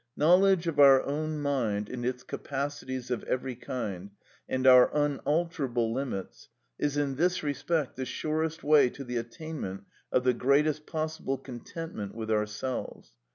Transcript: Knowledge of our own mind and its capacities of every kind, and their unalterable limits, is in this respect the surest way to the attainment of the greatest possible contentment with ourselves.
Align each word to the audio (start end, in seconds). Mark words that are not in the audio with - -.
Knowledge 0.17 0.65
of 0.65 0.79
our 0.79 1.03
own 1.03 1.39
mind 1.43 1.87
and 1.87 2.03
its 2.03 2.23
capacities 2.23 3.11
of 3.11 3.23
every 3.25 3.53
kind, 3.55 4.09
and 4.49 4.65
their 4.65 4.85
unalterable 4.91 5.93
limits, 5.93 6.49
is 6.79 6.97
in 6.97 7.17
this 7.17 7.43
respect 7.43 7.97
the 7.97 8.05
surest 8.05 8.63
way 8.63 8.89
to 8.89 9.03
the 9.03 9.17
attainment 9.17 9.83
of 10.11 10.23
the 10.23 10.33
greatest 10.33 10.87
possible 10.87 11.37
contentment 11.37 12.15
with 12.15 12.31
ourselves. 12.31 13.13